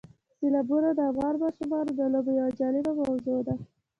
[0.37, 3.55] سیلابونه د افغان ماشومانو د لوبو یوه جالبه موضوع ده.